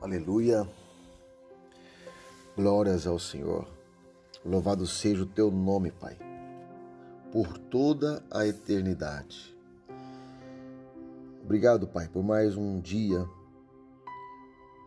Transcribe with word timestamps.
Aleluia. 0.00 0.64
Glórias 2.56 3.04
ao 3.04 3.18
Senhor. 3.18 3.66
Louvado 4.44 4.86
seja 4.86 5.24
o 5.24 5.26
teu 5.26 5.50
nome, 5.50 5.90
Pai, 5.90 6.16
por 7.32 7.58
toda 7.58 8.24
a 8.30 8.46
eternidade. 8.46 9.56
Obrigado, 11.42 11.88
Pai, 11.88 12.08
por 12.08 12.22
mais 12.22 12.56
um 12.56 12.80
dia, 12.80 13.28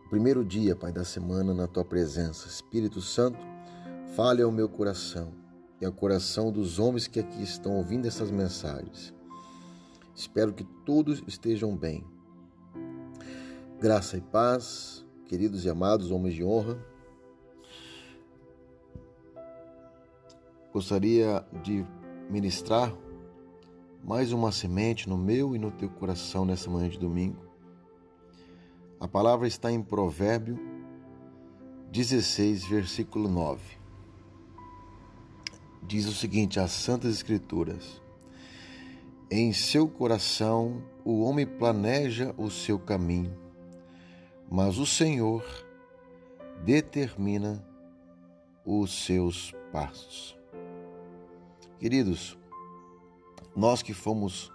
primeiro 0.08 0.42
dia, 0.42 0.74
Pai, 0.74 0.90
da 0.90 1.04
semana 1.04 1.52
na 1.52 1.66
tua 1.66 1.84
presença. 1.84 2.48
Espírito 2.48 3.02
Santo, 3.02 3.38
fale 4.16 4.40
ao 4.40 4.50
meu 4.50 4.66
coração 4.66 5.34
e 5.78 5.84
ao 5.84 5.92
coração 5.92 6.50
dos 6.50 6.78
homens 6.78 7.06
que 7.06 7.20
aqui 7.20 7.42
estão 7.42 7.76
ouvindo 7.76 8.08
essas 8.08 8.30
mensagens. 8.30 9.12
Espero 10.14 10.54
que 10.54 10.64
todos 10.86 11.22
estejam 11.26 11.76
bem. 11.76 12.02
Graça 13.82 14.16
e 14.16 14.20
paz 14.20 15.04
queridos 15.26 15.64
e 15.64 15.68
amados 15.68 16.12
homens 16.12 16.36
de 16.36 16.44
honra. 16.44 16.78
Gostaria 20.72 21.44
de 21.64 21.84
ministrar 22.30 22.94
mais 24.04 24.30
uma 24.30 24.52
semente 24.52 25.08
no 25.08 25.18
meu 25.18 25.56
e 25.56 25.58
no 25.58 25.72
teu 25.72 25.88
coração 25.88 26.44
nessa 26.44 26.70
manhã 26.70 26.88
de 26.88 26.96
domingo. 26.96 27.42
A 29.00 29.08
palavra 29.08 29.48
está 29.48 29.72
em 29.72 29.82
Provérbio 29.82 30.60
16, 31.90 32.64
versículo 32.64 33.28
9. 33.28 33.64
Diz 35.82 36.06
o 36.06 36.12
seguinte: 36.12 36.60
as 36.60 36.70
Santas 36.70 37.12
Escrituras. 37.12 38.00
Em 39.28 39.52
seu 39.52 39.88
coração 39.88 40.84
o 41.04 41.24
homem 41.24 41.44
planeja 41.44 42.32
o 42.38 42.48
seu 42.48 42.78
caminho, 42.78 43.41
mas 44.52 44.76
o 44.76 44.84
Senhor 44.84 45.42
determina 46.62 47.66
os 48.66 49.06
seus 49.06 49.50
passos. 49.72 50.38
Queridos, 51.78 52.38
nós 53.56 53.80
que 53.80 53.94
fomos 53.94 54.52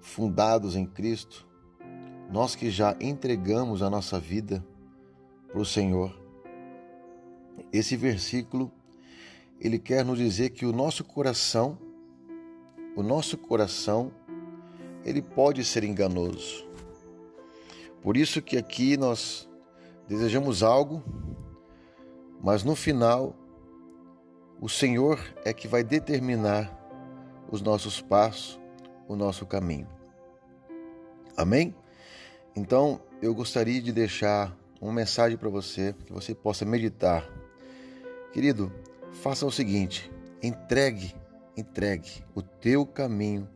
fundados 0.00 0.74
em 0.74 0.84
Cristo, 0.84 1.46
nós 2.28 2.56
que 2.56 2.68
já 2.68 2.96
entregamos 3.00 3.80
a 3.80 3.88
nossa 3.88 4.18
vida 4.18 4.66
para 5.46 5.60
o 5.60 5.64
Senhor, 5.64 6.20
esse 7.72 7.96
versículo 7.96 8.72
ele 9.60 9.78
quer 9.78 10.04
nos 10.04 10.18
dizer 10.18 10.50
que 10.50 10.66
o 10.66 10.72
nosso 10.72 11.04
coração, 11.04 11.78
o 12.96 13.04
nosso 13.04 13.38
coração, 13.38 14.10
ele 15.04 15.22
pode 15.22 15.64
ser 15.64 15.84
enganoso. 15.84 16.73
Por 18.04 18.18
isso 18.18 18.42
que 18.42 18.58
aqui 18.58 18.98
nós 18.98 19.48
desejamos 20.06 20.62
algo, 20.62 21.02
mas 22.42 22.62
no 22.62 22.76
final 22.76 23.34
o 24.60 24.68
Senhor 24.68 25.18
é 25.42 25.54
que 25.54 25.66
vai 25.66 25.82
determinar 25.82 26.70
os 27.50 27.62
nossos 27.62 28.02
passos, 28.02 28.60
o 29.08 29.16
nosso 29.16 29.46
caminho. 29.46 29.88
Amém? 31.34 31.74
Então, 32.54 33.00
eu 33.22 33.34
gostaria 33.34 33.80
de 33.80 33.90
deixar 33.90 34.54
uma 34.82 34.92
mensagem 34.92 35.38
para 35.38 35.48
você, 35.48 35.94
que 36.04 36.12
você 36.12 36.34
possa 36.34 36.66
meditar. 36.66 37.26
Querido, 38.34 38.70
faça 39.12 39.46
o 39.46 39.50
seguinte: 39.50 40.12
entregue, 40.42 41.16
entregue 41.56 42.22
o 42.34 42.42
teu 42.42 42.84
caminho 42.84 43.48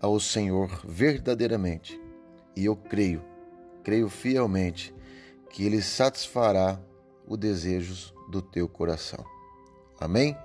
ao 0.00 0.18
Senhor 0.18 0.80
verdadeiramente. 0.86 2.00
E 2.56 2.64
eu 2.64 2.74
creio 2.74 3.31
creio 3.82 4.08
fielmente 4.08 4.94
que 5.50 5.64
Ele 5.64 5.82
satisfará 5.82 6.80
os 7.26 7.38
desejos 7.38 8.14
do 8.28 8.40
teu 8.40 8.68
coração. 8.68 9.24
Amém? 10.00 10.36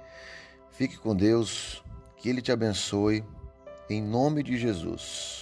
Fique 0.71 0.97
com 0.97 1.15
Deus, 1.15 1.83
que 2.17 2.29
Ele 2.29 2.41
te 2.41 2.51
abençoe, 2.51 3.23
em 3.89 4.01
nome 4.01 4.43
de 4.43 4.57
Jesus. 4.57 5.36